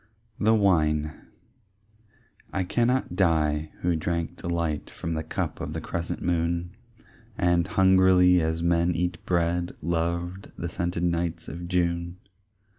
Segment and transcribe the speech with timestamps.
[0.39, 1.11] The Wine
[2.51, 6.71] I cannot die, who drank delight From the cup of the crescent moon,
[7.37, 12.17] And hungrily as men eat bread, Loved the scented nights of June.